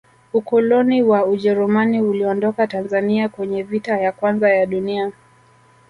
ukoloni 0.33 1.03
wa 1.03 1.25
ujerumani 1.25 2.01
uliondoka 2.01 2.67
tanzania 2.67 3.29
kwenye 3.29 3.63
vita 3.63 3.97
ya 3.97 4.11
kwanza 4.11 4.49
ya 4.49 4.65
dunia 4.65 5.11